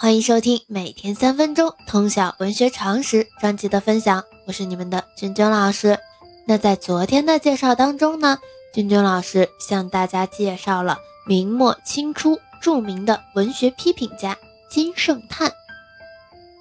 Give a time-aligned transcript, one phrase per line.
[0.00, 5.98] 欢迎收听每天三分钟通晓文学常识专辑的分享，我是你们的君君老师。
[6.46, 8.38] 那在昨天的介绍当中呢，
[8.72, 14.38] 君君老师向大家介绍了明末清初著名的文学批评家
[14.70, 15.52] 金圣叹，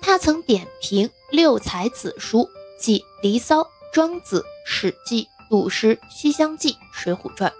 [0.01, 2.49] 他曾点评六才子书，
[2.79, 3.59] 即《离骚》
[3.93, 7.51] 《庄子》《史记》《杜诗》《西厢记》《水浒传》，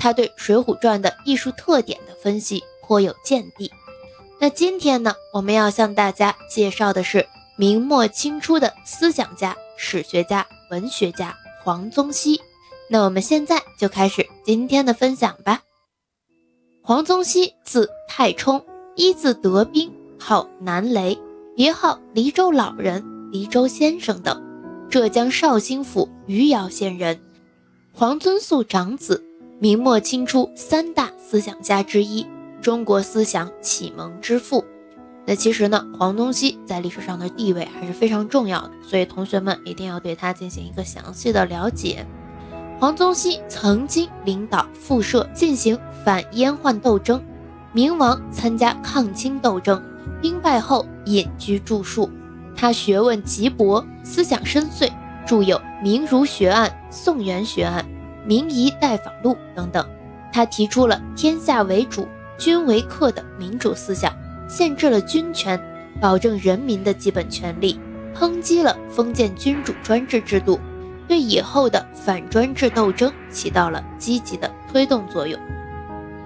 [0.00, 3.70] 他对《水浒传》的艺术特点的分析颇有见地。
[4.42, 7.24] 那今天呢，我们要向大家介绍的是
[7.56, 12.40] 明末清初的思想家、史学家、文学家黄宗羲。
[12.90, 15.60] 那我们现在就开始今天的分享吧。
[16.82, 18.66] 黄宗羲字太冲，
[18.96, 21.16] 一字德彬，号南雷，
[21.54, 24.42] 别号黎州老人、黎州先生等，
[24.90, 27.20] 浙江绍兴府余姚县人，
[27.92, 29.24] 黄遵素长子，
[29.60, 32.26] 明末清初三大思想家之一。
[32.62, 34.64] 中国思想启蒙之父，
[35.26, 42.06] 那其实呢，黄宗羲在历史上的地位还是非常重要的，所以同学们一定要对他进行一个详细的了解。
[42.78, 47.20] 黄宗羲曾经领导复社进行反阉宦斗争，
[47.72, 49.82] 明亡参加抗清斗争，
[50.20, 52.08] 兵败后隐居著述。
[52.54, 54.88] 他学问极博，思想深邃，
[55.26, 57.82] 著有《明儒学案》《宋元学案》
[58.24, 59.84] 《明夷待访录》等等。
[60.32, 62.06] 他提出了天下为主。
[62.42, 64.12] 君为客的民主思想，
[64.48, 65.56] 限制了军权，
[66.00, 67.78] 保证人民的基本权利，
[68.18, 70.58] 抨击了封建君主专制制度，
[71.06, 75.40] 对以后的反专制斗争起到了积极的推动作用。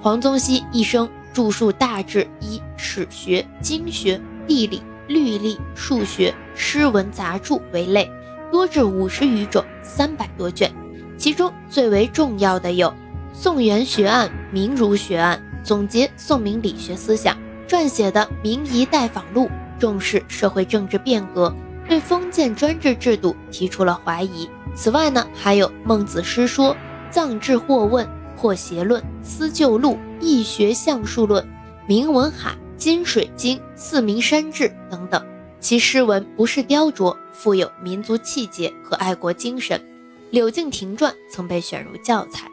[0.01, 8.11] 黄宗羲一生著述大致以史学、经学、地理、律历、数学、诗文杂著为类，
[8.51, 10.73] 多至五十余种，三百多卷，
[11.19, 12.89] 其中最为重要的有
[13.35, 15.39] 《宋元学案》《明儒学案》。
[15.67, 17.37] 总结宋明理学思想，
[17.67, 19.47] 撰写的《明夷待访录》
[19.81, 21.53] 重视社会政治变革，
[21.89, 24.49] 对封建专制制度提出了怀疑。
[24.77, 26.73] 此外呢，还有《孟子诗说》
[27.11, 28.07] 《藏志或问》
[28.41, 31.43] 《破邪论》《思旧录》《易学象数论》
[31.89, 35.21] 《明文海》《金水经》《四明山志》等等。
[35.59, 39.77] 其诗文不是雕琢，富有民族气节和爱国精神。
[40.31, 42.49] 《柳敬亭传》曾被选入教材。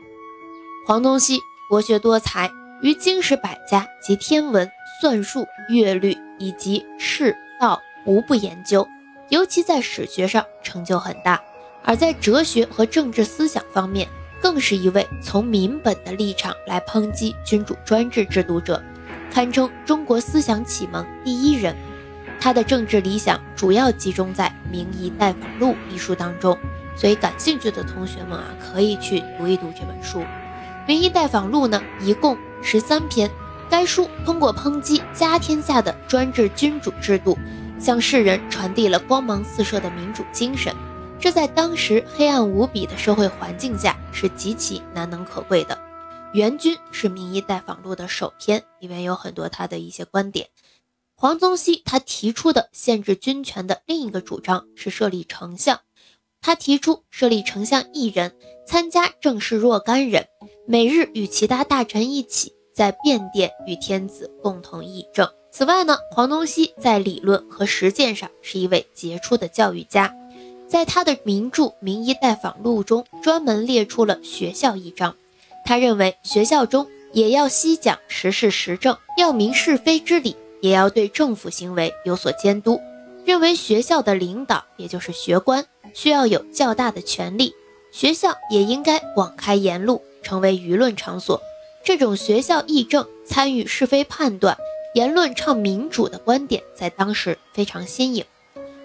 [0.88, 1.38] 黄宗羲
[1.70, 2.50] 博学多才。
[2.84, 8.86] 于经史百家及天文、算术、乐律以及世道无不研究，
[9.30, 11.42] 尤其在史学上成就很大，
[11.82, 14.06] 而在哲学和政治思想方面，
[14.42, 18.84] 更是一位从民本的立场来抨击君主专制制度者，
[19.32, 21.74] 堪称中国思想启蒙第一人。
[22.38, 26.58] 他的政治理想主要集中在《明夷待访录》一书当中，
[26.98, 30.20] 所以感兴趣的同学们啊，可以去读一读这本书。
[30.86, 32.38] 《明夷待访录》呢，一共。
[32.64, 33.30] 十三篇，
[33.70, 37.38] 该书通过抨击家天下的专制君主制度，
[37.78, 40.74] 向世人传递了光芒四射的民主精神。
[41.20, 45.76] 这在当时黑暗无比的社会环境下是极其难能可贵的。
[46.34, 50.48] 《元君》是《明夷待访录》的首篇，里面有很多他的一些观点。
[51.16, 55.82] 黄宗羲他提出的限制军权的另一个主张是设立丞相，
[56.42, 58.36] 他提出设立丞相一人，
[58.66, 60.28] 参加政事若干人。
[60.66, 65.30] 每日与其他大臣一起在便殿与天子共同议政。
[65.52, 70.16] 此外呢，黄宗羲在理论和实践上是一位杰出的教育家，
[70.66, 75.14] 在他的名著《明夷待访录》中专门列出了学校一章。
[75.66, 82.80] 他认为学校中也要悉讲时事时政，要明是非之理，也要对政府行为有所监督。
[83.26, 87.54] 认为学校的领导，也就是学官，需要有较大的权力，
[87.92, 90.02] 学校也应该广开言路。
[90.24, 91.40] 成为舆论场所，
[91.84, 94.58] 这种学校议政、参与是非判断、
[94.96, 98.26] 言论倡民主的观点，在当时非常新颖。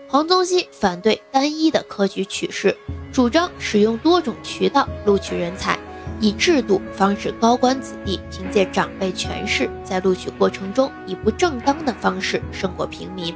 [0.08, 2.76] 黄宗羲反对单一的科举取士，
[3.12, 5.78] 主张使用多种渠道录取人才，
[6.20, 13.34] 以制度防止高官子弟凭借长辈权势，在录取过程中以不正当的方式胜过平民，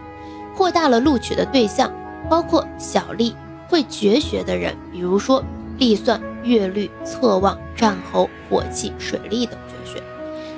[0.56, 1.93] 扩大了录取的对象，
[2.28, 3.34] 包括小吏、
[3.69, 5.43] 会绝学的人，比如说。
[5.78, 10.03] 历算、乐律、测望、战侯、火器、水利等绝学，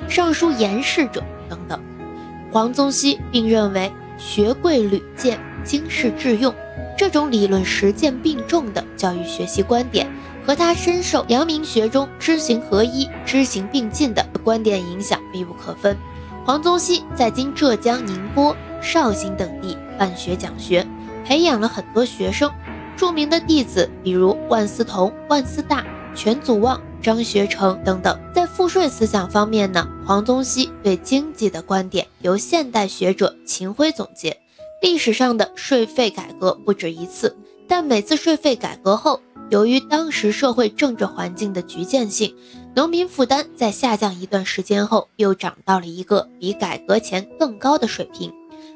[0.07, 1.79] 尚书言事者等等。
[2.51, 6.53] 黄宗羲并认为学贵履贱，经世致用
[6.97, 10.07] 这种理论实践并重的教育学习观点，
[10.45, 15.97] 和他深受阳明学中知行合一、知行并进的观点影响密不可分。
[16.45, 20.85] 黄宗羲在今浙江宁波、绍兴等地办学讲学，
[21.25, 22.49] 培养了很多学生。
[22.97, 28.19] 著名的弟子，比如万思彤、万思大、全祖望、张学成等等。
[28.33, 34.37] 在赋税思想方面呢，黄宗羲对经济的观点由现代学者秦晖总结。
[34.81, 37.35] 历史上的税费改革不止一次，
[37.67, 39.19] 但每次税费改革后，
[39.49, 42.35] 由于当时社会政治环境的局限性，
[42.75, 48.31] 农民负担在下降一段时间后，又涨到了一个比改革前更高的水平。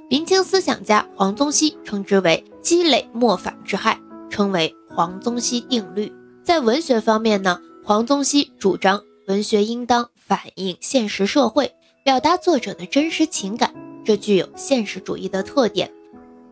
[0.10, 4.00] 明清思想家黄宗羲称之为“积累莫反之害”，
[4.30, 6.12] 称为黄宗羲定律。
[6.44, 11.74] 在文学方面呢，黄宗羲主张文学应当反映现实社会，
[12.04, 13.74] 表达作者的真实情感，
[14.06, 15.92] 这具有现实主义的特点。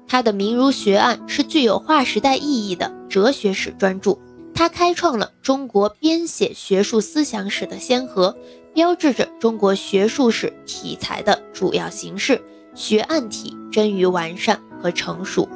[0.08, 4.18] 他的《明儒学案》是具有划时代意义的哲学史专著，
[4.54, 8.38] 他开创了中国编写学术思想史的先河，
[8.74, 12.42] 标志着中国学术史题材的主要形式。
[12.74, 15.50] 学案体臻于完善和成熟。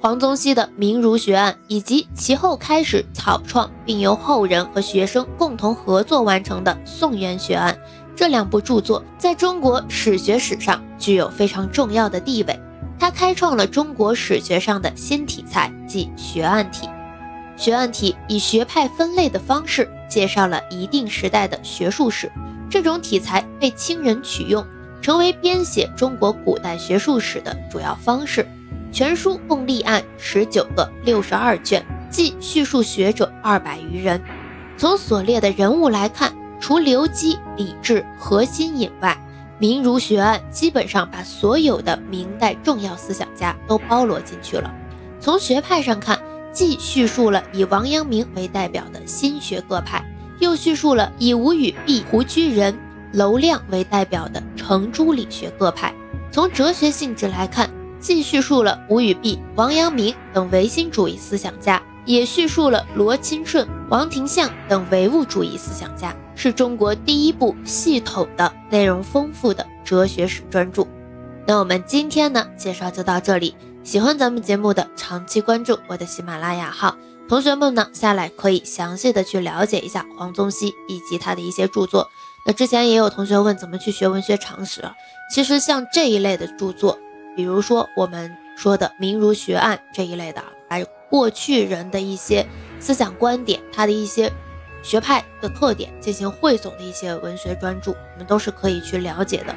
[0.00, 7.74] 黄宗羲的《明儒学案》以及其后开始草创并由后人和学生共同合作完成的《宋元学案》，
[8.14, 12.60] 这两部著作在中国史学史上具有非常重要的地位。
[12.96, 16.88] 它开创了中国史学上的新题材，即学案体。
[17.56, 22.30] 学案体以学派分类的方式介绍了一定时代的学术史，
[22.70, 24.64] 这种题材被清人取用。
[25.00, 28.46] 成为编写中国古代学术史的主要方式。
[28.90, 34.20] 全书共立案十九个，六十二卷，记叙述学者二百余人。
[34.76, 39.16] 从所列的人物来看，除刘基、李治、何心隐外，
[39.58, 44.72] 《明儒学案》基本上把所有的明代重要思想家都包罗进去了。
[45.20, 46.18] 从学派上看，
[46.52, 50.02] 既叙述了以王阳明为代表的心学各派，
[50.38, 52.76] 又叙述了以吴语弼、胡居仁。
[53.12, 55.94] 娄亮为代表的程朱理学各派，
[56.30, 70.86] 从哲学性质来看，既叙述了吴语弼、王阳明等唯心主义思想家，也叙述了罗钦顺、王廷相等唯物主义思想家，是中国第一部系统的、内容丰富的哲学史专著。
[71.46, 73.54] 那我们今天呢，介绍就到这里。
[73.82, 76.94] 喜欢咱们节目的，长期关注我的喜马拉雅号，
[77.26, 82.10] 同学们呢，下来可以详细的去了解一下黄宗羲以及他的一些著作。
[82.44, 84.82] 那之前也有同学问怎么去学文学常识，
[85.34, 86.98] 其实像这一类的著作，
[87.38, 90.76] 比如说我们说的《明儒学案》这一类的，把
[91.08, 92.44] 过去人的一些
[92.80, 94.32] 思想观点、他的一些
[94.82, 99.54] 学派的特点进行汇总的一些文学专著，我们都是可以去了解的。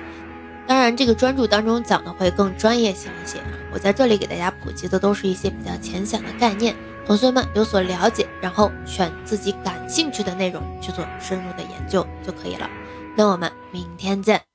[0.67, 6.75] 当然，这个专著当中讲的会更专业性一些啊，我在这里给大家普及的都是一些比较浅显的概念。
[7.07, 12.69] 同学们有所了解，然后选自己感兴趣的内容去做深入的研究就可以了。
[13.17, 14.50] 那我们明天见。